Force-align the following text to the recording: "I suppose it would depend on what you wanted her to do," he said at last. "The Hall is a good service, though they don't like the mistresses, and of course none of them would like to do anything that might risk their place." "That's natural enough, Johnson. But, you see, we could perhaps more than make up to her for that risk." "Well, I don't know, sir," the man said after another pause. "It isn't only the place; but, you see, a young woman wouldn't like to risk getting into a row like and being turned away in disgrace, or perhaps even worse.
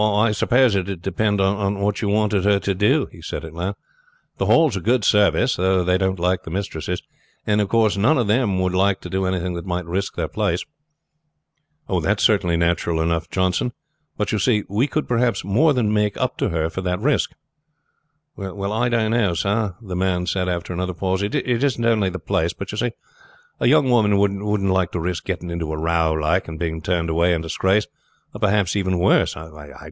"I 0.01 0.31
suppose 0.31 0.75
it 0.75 0.87
would 0.87 1.03
depend 1.03 1.39
on 1.39 1.77
what 1.79 2.01
you 2.01 2.07
wanted 2.09 2.43
her 2.45 2.57
to 2.61 2.73
do," 2.73 3.07
he 3.11 3.21
said 3.21 3.45
at 3.45 3.53
last. 3.53 3.77
"The 4.39 4.47
Hall 4.47 4.67
is 4.69 4.75
a 4.75 4.79
good 4.81 5.03
service, 5.05 5.57
though 5.57 5.83
they 5.83 5.99
don't 5.99 6.17
like 6.17 6.41
the 6.41 6.49
mistresses, 6.49 7.03
and 7.45 7.61
of 7.61 7.69
course 7.69 7.97
none 7.97 8.17
of 8.17 8.25
them 8.25 8.59
would 8.61 8.73
like 8.73 8.99
to 9.01 9.11
do 9.11 9.25
anything 9.27 9.53
that 9.53 9.65
might 9.67 9.85
risk 9.85 10.15
their 10.15 10.27
place." 10.27 10.65
"That's 11.87 12.27
natural 12.27 12.99
enough, 12.99 13.29
Johnson. 13.29 13.73
But, 14.17 14.31
you 14.31 14.39
see, 14.39 14.63
we 14.67 14.87
could 14.87 15.07
perhaps 15.07 15.45
more 15.45 15.71
than 15.71 15.93
make 15.93 16.17
up 16.17 16.35
to 16.37 16.49
her 16.49 16.71
for 16.71 16.81
that 16.81 16.99
risk." 16.99 17.33
"Well, 18.35 18.73
I 18.73 18.89
don't 18.89 19.11
know, 19.11 19.35
sir," 19.35 19.75
the 19.83 19.95
man 19.95 20.25
said 20.25 20.49
after 20.49 20.73
another 20.73 20.95
pause. 20.95 21.21
"It 21.21 21.35
isn't 21.35 21.85
only 21.85 22.09
the 22.09 22.17
place; 22.17 22.53
but, 22.53 22.71
you 22.71 22.77
see, 22.79 22.93
a 23.59 23.67
young 23.67 23.87
woman 23.91 24.17
wouldn't 24.17 24.71
like 24.71 24.91
to 24.93 24.99
risk 24.99 25.25
getting 25.25 25.51
into 25.51 25.71
a 25.71 25.77
row 25.77 26.11
like 26.13 26.47
and 26.47 26.57
being 26.57 26.81
turned 26.81 27.11
away 27.11 27.35
in 27.35 27.41
disgrace, 27.41 27.85
or 28.33 28.39
perhaps 28.39 28.75
even 28.75 28.97
worse. 28.97 29.35